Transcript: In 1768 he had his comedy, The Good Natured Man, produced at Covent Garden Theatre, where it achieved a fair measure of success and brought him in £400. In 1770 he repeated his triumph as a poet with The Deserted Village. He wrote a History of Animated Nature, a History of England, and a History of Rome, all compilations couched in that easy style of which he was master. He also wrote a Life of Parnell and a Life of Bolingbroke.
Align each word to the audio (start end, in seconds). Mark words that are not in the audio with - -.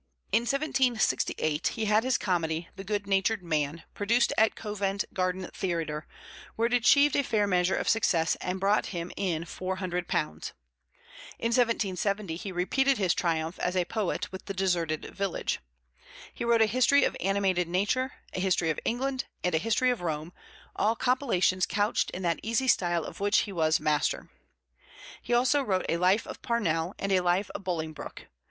In 0.31 0.45
1768 0.47 1.67
he 1.75 1.85
had 1.85 2.03
his 2.03 2.17
comedy, 2.17 2.67
The 2.75 2.83
Good 2.83 3.05
Natured 3.05 3.43
Man, 3.43 3.83
produced 3.93 4.33
at 4.35 4.55
Covent 4.55 5.05
Garden 5.13 5.47
Theatre, 5.53 6.07
where 6.55 6.65
it 6.65 6.73
achieved 6.73 7.15
a 7.15 7.21
fair 7.21 7.45
measure 7.45 7.75
of 7.75 7.87
success 7.87 8.33
and 8.37 8.59
brought 8.59 8.87
him 8.87 9.11
in 9.15 9.43
£400. 9.43 10.09
In 10.09 11.49
1770 11.49 12.35
he 12.35 12.51
repeated 12.51 12.97
his 12.97 13.13
triumph 13.13 13.59
as 13.59 13.75
a 13.77 13.85
poet 13.85 14.31
with 14.31 14.45
The 14.45 14.55
Deserted 14.55 15.05
Village. 15.13 15.59
He 16.33 16.43
wrote 16.45 16.63
a 16.63 16.65
History 16.65 17.03
of 17.03 17.15
Animated 17.19 17.67
Nature, 17.67 18.13
a 18.33 18.39
History 18.39 18.71
of 18.71 18.79
England, 18.83 19.25
and 19.43 19.53
a 19.53 19.59
History 19.59 19.91
of 19.91 20.01
Rome, 20.01 20.33
all 20.75 20.95
compilations 20.95 21.67
couched 21.67 22.09
in 22.09 22.23
that 22.23 22.39
easy 22.41 22.67
style 22.67 23.03
of 23.05 23.19
which 23.19 23.41
he 23.41 23.51
was 23.51 23.79
master. 23.79 24.31
He 25.21 25.31
also 25.35 25.61
wrote 25.61 25.85
a 25.87 25.97
Life 25.97 26.25
of 26.25 26.41
Parnell 26.41 26.95
and 26.97 27.11
a 27.11 27.19
Life 27.21 27.51
of 27.53 27.63
Bolingbroke. 27.63 28.25